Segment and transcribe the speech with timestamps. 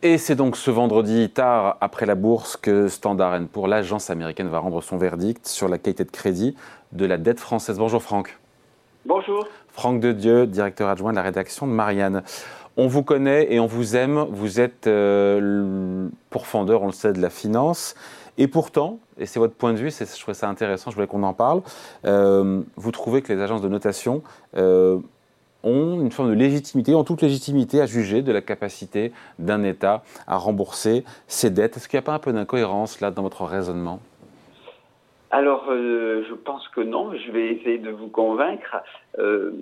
[0.00, 4.60] Et c'est donc ce vendredi tard après la bourse que Standard Poor's, l'agence américaine, va
[4.60, 6.54] rendre son verdict sur la qualité de crédit
[6.92, 7.78] de la dette française.
[7.78, 8.38] Bonjour Franck.
[9.06, 9.48] Bonjour.
[9.70, 12.22] Franck de Dieu, directeur adjoint de la rédaction de Marianne.
[12.76, 14.24] On vous connaît et on vous aime.
[14.30, 17.96] Vous êtes euh, pourfendeur, on le sait, de la finance.
[18.36, 21.24] Et pourtant, et c'est votre point de vue, je trouvais ça intéressant, je voulais qu'on
[21.24, 21.62] en parle,
[22.04, 24.22] euh, vous trouvez que les agences de notation
[24.56, 25.00] euh,
[25.64, 30.02] ont une forme de légitimité, ont toute légitimité à juger de la capacité d'un État
[30.26, 31.76] à rembourser ses dettes.
[31.76, 34.00] Est-ce qu'il n'y a pas un peu d'incohérence là dans votre raisonnement?
[35.30, 37.12] Alors, euh, je pense que non.
[37.14, 38.76] Je vais essayer de vous convaincre.
[39.18, 39.52] Euh,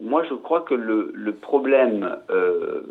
[0.00, 2.82] moi, je crois que le, problème euh,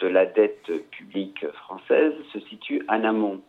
[0.00, 3.40] de la dette publique française se situe en amont.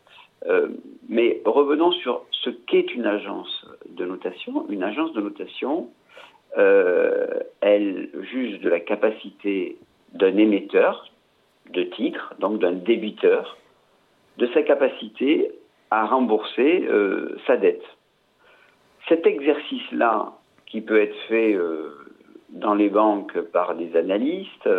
[1.10, 4.66] mais revenons sur ce qu'est une agence de notation.
[4.70, 5.90] Une agence de notation,
[6.56, 9.78] elle juge de la capacité
[10.14, 11.10] d'un émetteur
[11.70, 13.58] de titres, donc d'un débiteur,
[14.38, 15.52] de sa capacité
[15.90, 17.84] à rembourser euh, sa dette.
[19.08, 20.34] Cet exercice-là,
[20.66, 21.92] qui peut être fait euh,
[22.50, 24.70] dans les banques par des analystes,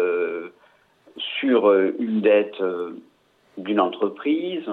[1.41, 2.63] sur une dette
[3.59, 4.65] d'une entreprise,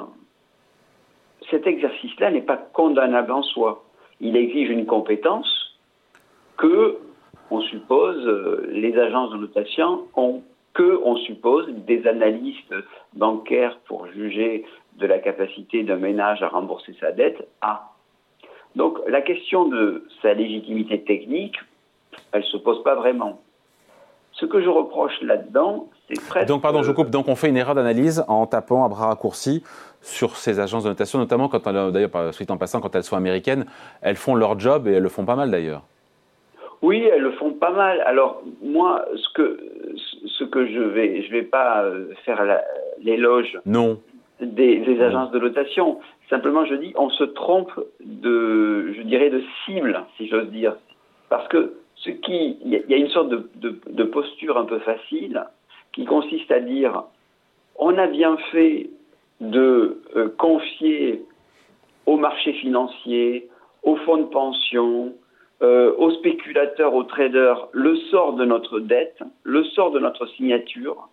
[1.49, 3.83] cet exercice-là n'est pas condamnable en soi.
[4.21, 5.58] Il exige une compétence
[6.59, 6.97] que,
[7.49, 10.43] on suppose, euh, les agences de notation ont,
[10.73, 12.75] que, on suppose, des analystes
[13.13, 14.65] bancaires pour juger
[14.97, 17.93] de la capacité d'un ménage à rembourser sa dette a.
[18.75, 21.55] Donc la question de sa légitimité technique,
[22.33, 23.41] elle ne se pose pas vraiment.
[24.33, 26.47] Ce que je reproche là-dedans, c'est presque...
[26.47, 27.09] Donc, pardon, je coupe.
[27.09, 29.63] Donc, on fait une erreur d'analyse en tapant à bras raccourcis
[30.01, 33.65] sur ces agences de notation, notamment quand, d'ailleurs, suite en passant, quand elles sont américaines,
[34.01, 35.83] elles font leur job et elles le font pas mal d'ailleurs.
[36.81, 38.01] Oui, elles le font pas mal.
[38.05, 39.59] Alors moi, ce que
[40.39, 42.41] ce que je vais, je vais pas euh, faire
[43.01, 43.99] l'éloge non.
[44.39, 45.99] Des, agences de notation.
[46.29, 50.77] Simplement, je dis, on se trompe de, je dirais, de cible, si j'ose dire,
[51.27, 55.43] parce que ce qui, il y, a une sorte de, de, posture un peu facile
[55.91, 57.03] qui consiste à dire,
[57.77, 58.89] on a bien fait
[59.41, 61.21] de euh, confier
[62.05, 63.49] au marché financier,
[63.83, 65.13] aux fonds de pension,
[65.61, 71.09] euh, aux spéculateurs, aux traders, le sort de notre dette, le sort de notre signature.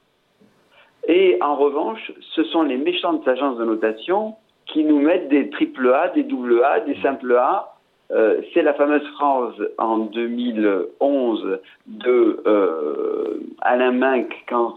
[1.09, 4.35] Et en revanche, ce sont les méchantes agences de notation
[4.67, 7.73] qui nous mettent des triple A, des double A, des simple A.
[8.13, 14.75] Euh, c'est la fameuse phrase en 2011 de euh, Alain Minck quand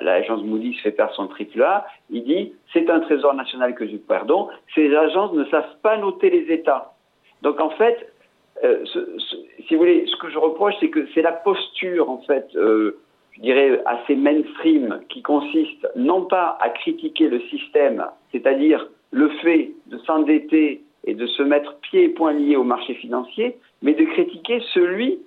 [0.00, 1.86] l'agence Moody's fait perdre son triple A.
[2.08, 4.48] Il dit c'est un trésor national que je perdons.
[4.74, 6.94] Ces agences ne savent pas noter les États.
[7.42, 8.10] Donc en fait,
[8.64, 8.84] euh,
[9.66, 12.98] si vous voulez, ce que je reproche, c'est que c'est la posture, en fait, euh,
[13.32, 19.72] je dirais, assez mainstream, qui consiste non pas à critiquer le système, c'est-à-dire le fait
[19.86, 24.04] de s'endetter et de se mettre pieds et poings liés au marché financier, mais de
[24.04, 25.20] critiquer celui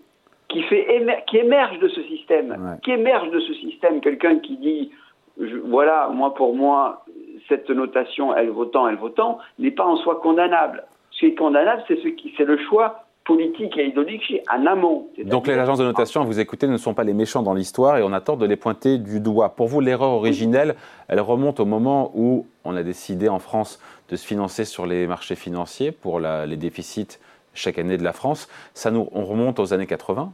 [0.50, 0.86] qui, fait
[1.28, 4.92] qui émerge de ce système, qui émerge de ce système, quelqu'un qui dit,
[5.38, 7.06] voilà, moi pour moi,
[7.48, 10.84] cette notation, elle vaut tant, elle vaut tant, n'est pas en soi condamnable.
[11.12, 15.08] Ce qui est condamnable, c'est ce le choix politique et idéologique en amont.
[15.26, 17.98] Donc les agences de notation, à vous écouter, ne sont pas les méchants dans l'histoire
[17.98, 19.50] et on a tort de les pointer du doigt.
[19.50, 20.76] Pour vous, l'erreur originelle,
[21.08, 25.08] elle remonte au moment où on a décidé en France de se financer sur les
[25.08, 27.20] marchés financiers pour les déficits
[27.54, 28.50] chaque année de la France.
[28.74, 30.32] Ça nous, on remonte aux années 80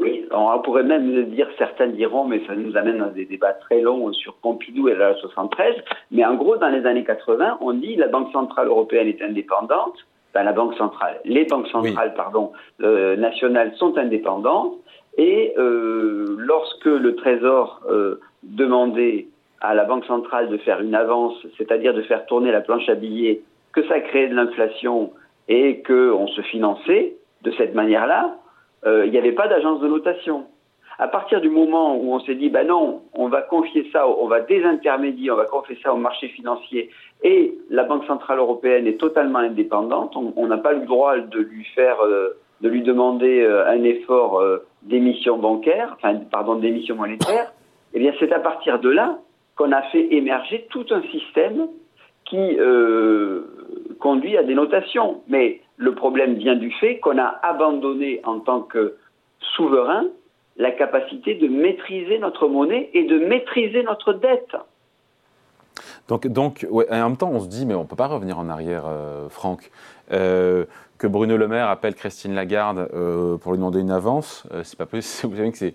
[0.00, 3.80] Oui, on pourrait même dire, certains diront, mais ça nous amène à des débats très
[3.80, 5.74] longs sur Pompidou et la 73.
[6.10, 9.98] Mais en gros, dans les années 80, on dit la Banque Centrale Européenne est indépendante
[10.34, 14.74] la banque centrale, les banques centrales pardon, euh, nationales sont indépendantes
[15.18, 19.26] et euh, lorsque le Trésor euh, demandait
[19.60, 22.94] à la banque centrale de faire une avance, c'est-à-dire de faire tourner la planche à
[22.94, 25.12] billets, que ça créait de l'inflation
[25.48, 28.36] et qu'on se finançait de cette manière-là,
[28.84, 30.46] il n'y avait pas d'agence de notation.
[30.98, 34.26] À partir du moment où on s'est dit, ben non, on va confier ça, on
[34.26, 36.90] va désintermédier, on va confier ça au marché financier,
[37.22, 41.64] et la Banque centrale européenne est totalement indépendante, on n'a pas le droit de lui
[41.74, 47.52] faire, euh, de lui demander euh, un effort euh, d'émission bancaire, enfin, pardon, d'émission monétaire.
[47.94, 49.18] Eh bien, c'est à partir de là
[49.56, 51.68] qu'on a fait émerger tout un système
[52.24, 52.56] qui
[54.00, 55.20] conduit à des notations.
[55.28, 58.96] Mais le problème vient du fait qu'on a abandonné en tant que
[59.54, 60.06] souverain
[60.56, 64.56] la capacité de maîtriser notre monnaie et de maîtriser notre dette.
[66.08, 68.48] Donc, donc en même temps, on se dit, mais on ne peut pas revenir en
[68.48, 69.70] arrière, euh, Franck.
[70.12, 70.64] Euh,
[70.98, 74.86] que Bruno Le Maire appelle Christine Lagarde euh, pour lui demander une avance, c'est pas
[74.86, 75.24] plus.
[75.24, 75.74] Vous savez que c'est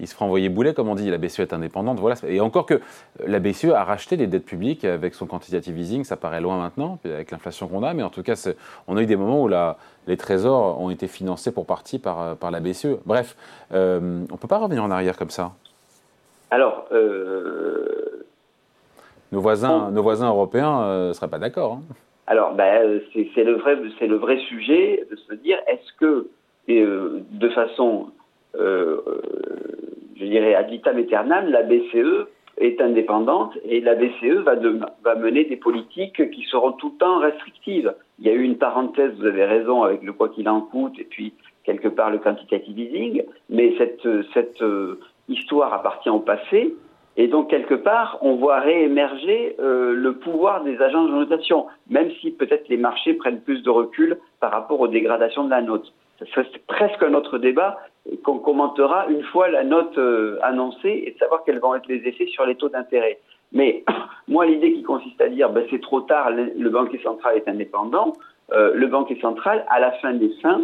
[0.00, 1.10] il se fera envoyer boulet, comme on dit.
[1.10, 1.98] La BCE est indépendante.
[1.98, 2.16] Voilà.
[2.28, 2.80] Et encore que
[3.24, 6.98] la BCE a racheté des dettes publiques avec son quantitative easing, ça paraît loin maintenant,
[7.04, 8.34] avec l'inflation qu'on a, mais en tout cas,
[8.88, 12.36] on a eu des moments où la, les trésors ont été financés pour partie par,
[12.36, 12.98] par la BCE.
[13.04, 13.36] Bref,
[13.70, 15.52] on ne peut pas revenir en arrière comme ça.
[16.50, 16.88] Alors,
[19.32, 21.74] nos voisins, nos voisins européens ne seraient pas d'accord.
[21.74, 21.94] Hein.
[22.26, 26.28] Alors, ben, c'est le, vrai, le vrai sujet de se dire est-ce que,
[26.68, 28.15] euh, de façon, euh,
[28.58, 32.26] je dirais, ad vitam aeternam, la BCE
[32.58, 37.94] est indépendante et la BCE va, mener des politiques qui seront tout le temps restrictives.
[38.18, 40.98] Il y a eu une parenthèse, vous avez raison, avec le quoi qu'il en coûte
[40.98, 46.74] et puis quelque part le quantitative easing, mais cette, cette euh, histoire appartient au passé
[47.18, 52.10] et donc, quelque part, on voit réémerger euh, le pouvoir des agences de notation, même
[52.20, 55.92] si peut-être les marchés prennent plus de recul par rapport aux dégradations de la note.
[56.18, 57.78] C'est presque un autre débat
[58.22, 62.06] qu'on commentera une fois la note euh, annoncée et de savoir quels vont être les
[62.06, 63.18] effets sur les taux d'intérêt.
[63.52, 63.84] Mais
[64.28, 68.12] moi, l'idée qui consiste à dire ben, c'est trop tard, le, banquier central est indépendant,
[68.52, 70.60] euh, le banquier central, à la fin des fins,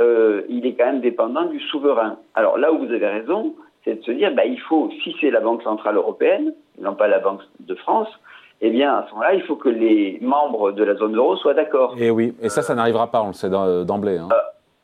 [0.00, 2.16] euh, il est quand même dépendant du souverain.
[2.34, 3.54] Alors là où vous avez raison,
[3.84, 7.08] c'est de se dire, bah, il faut, si c'est la Banque Centrale Européenne, non pas
[7.08, 8.08] la Banque de France,
[8.60, 11.54] eh bien, à ce moment-là, il faut que les membres de la zone euro soient
[11.54, 11.94] d'accord.
[11.98, 14.18] Et oui, et ça, ça n'arrivera pas, on le sait d'emblée.
[14.18, 14.28] Hein.
[14.32, 14.36] Euh,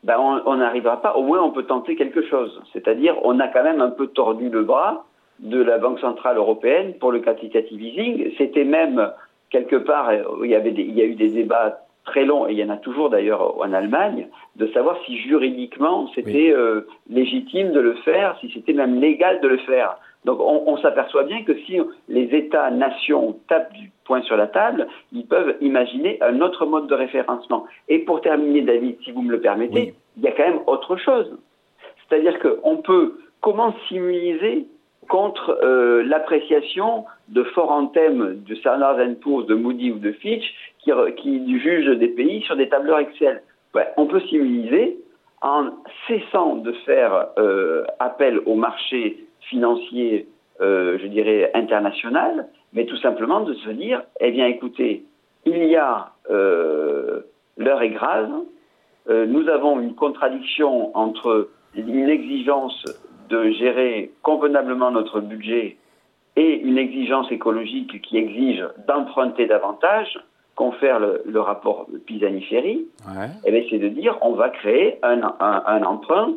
[0.05, 2.61] ben, on n'arrivera pas, au moins on peut tenter quelque chose.
[2.73, 5.05] C'est-à-dire, on a quand même un peu tordu le bras
[5.39, 8.31] de la Banque Centrale Européenne pour le quantitative easing.
[8.37, 9.11] C'était même,
[9.49, 12.63] quelque part, il y, il y a eu des débats très long, et il y
[12.63, 17.95] en a toujours d'ailleurs en Allemagne, de savoir si juridiquement c'était euh, légitime de le
[17.95, 19.97] faire, si c'était même légal de le faire.
[20.23, 21.77] Donc on, s'aperçoit bien que si
[22.09, 26.95] les États-nations tapent du poing sur la table, ils peuvent imaginer un autre mode de
[26.95, 27.65] référencement.
[27.89, 30.97] Et pour terminer, David, si vous me le permettez, il y a quand même autre
[30.97, 31.37] chose.
[32.09, 34.65] C'est-à-dire qu'on peut, comment simuliser
[35.09, 40.45] contre euh, l'appréciation de forts anthèmes de Standard Poor's, de Moody ou de Fitch
[40.79, 43.43] qui, qui jugent des pays sur des tableurs Excel?
[43.97, 44.97] On peut simuliser
[45.41, 45.71] en
[46.07, 50.27] cessant de faire euh, appel au marché financier,
[50.61, 55.03] euh, je dirais, international, mais tout simplement de se dire, eh bien écoutez,
[55.45, 58.31] il y a, l'heure est grave,
[59.07, 62.83] nous avons une contradiction entre une exigence
[63.29, 65.77] de gérer convenablement notre budget
[66.35, 70.19] et une exigence écologique qui exige d'emprunter davantage,
[70.55, 73.27] confère le, le rapport Pisani-Ferry, ouais.
[73.45, 76.33] Eh c'est de dire on va créer un, un, emprunt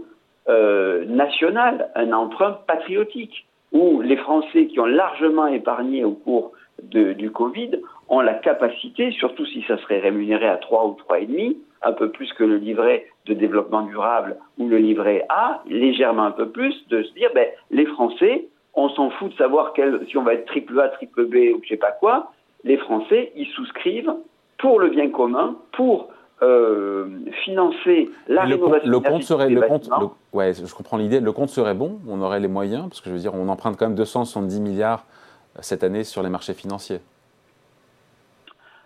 [0.49, 7.13] euh, national, un emprunt patriotique, où les Français qui ont largement épargné au cours de,
[7.13, 7.71] du Covid
[8.09, 12.33] ont la capacité, surtout si ça serait rémunéré à 3 ou 3,5, un peu plus
[12.33, 17.03] que le livret de développement durable ou le livret A, légèrement un peu plus, de
[17.03, 20.47] se dire, ben, les Français, on s'en fout de savoir quel, si on va être
[20.47, 22.33] triple A, triple B ou je sais pas quoi,
[22.65, 24.15] les Français, ils souscrivent
[24.59, 26.09] pour le bien commun, pour
[26.43, 27.07] euh,
[27.45, 29.91] financer la le rénovation le compte serait le compte
[30.33, 31.21] ouais je comprends l'idée.
[31.21, 31.99] Le compte serait bon?
[32.09, 32.89] On aurait les moyens?
[32.89, 35.05] Parce que je veux dire on emprunte quand même 270 milliards
[35.61, 37.01] cette année sur les marchés financiers.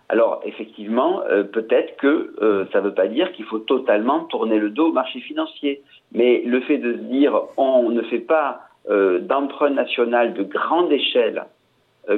[0.08, 4.58] Alors effectivement, euh, peut-être que euh, ça ne veut pas dire qu'il faut totalement tourner
[4.58, 5.82] le dos au marché financier.
[6.12, 8.60] Mais le fait de se dire on ne fait pas
[8.91, 11.44] euh, d'emprunt national de grande échelle,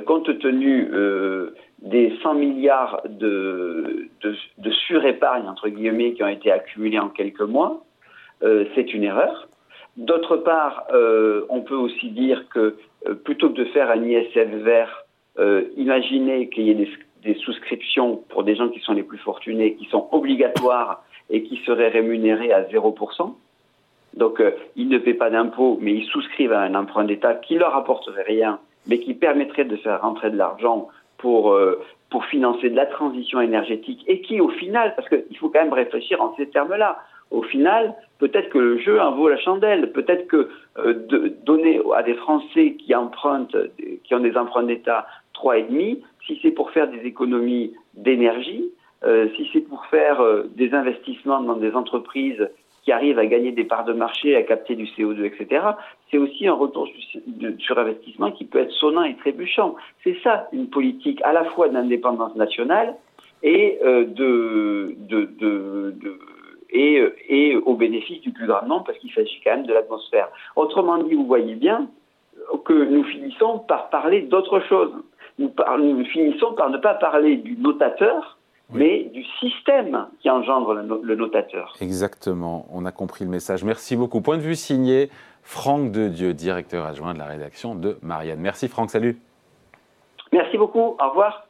[0.07, 0.91] compte tenu
[1.83, 7.85] des 100 milliards de, de, surépargne, entre guillemets, qui ont été accumulés en quelques mois,
[8.41, 9.49] c'est une erreur.
[9.97, 10.87] D'autre part,
[11.51, 12.77] on peut aussi dire que
[13.25, 15.05] plutôt que de faire un ISF vert,
[15.77, 16.89] imaginez qu'il y ait
[17.23, 21.61] des souscriptions pour des gens qui sont les plus fortunés, qui sont obligatoires et qui
[21.65, 23.35] seraient rémunérés à 0%.
[24.15, 27.57] Donc, euh, ils ne paient pas d'impôts, mais ils souscrivent à un emprunt d'État qui
[27.57, 30.89] leur apporterait rien, mais qui permettrait de faire rentrer de l'argent
[31.19, 35.49] pour, euh, pour financer de la transition énergétique et qui, au final, parce qu'il faut
[35.49, 36.99] quand même réfléchir en ces termes-là,
[37.31, 39.93] au final, peut-être que le jeu en vaut la chandelle.
[39.93, 40.49] Peut-être que
[40.79, 43.57] euh, de donner à des Français qui empruntent,
[44.05, 48.71] qui ont des emprunts d'État 3,5, si c'est pour faire des économies d'énergie,
[49.05, 52.49] euh, si c'est pour faire euh, des investissements dans des entreprises
[52.85, 55.65] qui arrivent à gagner des parts de marché, à capter du CO2, etc.,
[56.11, 56.87] c'est aussi un retour
[57.59, 59.75] sur investissement qui peut être sonnant et trébuchant.
[60.03, 62.95] C'est ça une politique à la fois d'indépendance nationale
[63.43, 65.95] et euh, de, de, de,
[66.71, 70.29] et, et, au bénéfice du plus grand nombre parce qu'il s'agit quand même de l'atmosphère.
[70.57, 71.89] Autrement dit, vous voyez bien
[72.65, 74.93] que nous finissons par parler d'autre chose
[75.39, 78.39] nous, finissons par ne pas parler du notateur,
[78.73, 81.75] mais du système qui engendre le, notateur.
[81.81, 83.65] Exactement, on a compris le message.
[83.65, 84.21] Merci beaucoup.
[84.21, 85.11] Point de vue signé
[85.43, 88.41] Franck De Dieu, directeur adjoint de la rédaction de Marianne.
[88.41, 89.19] Merci Franck, salut.
[90.33, 91.44] Merci beaucoup, au revoir.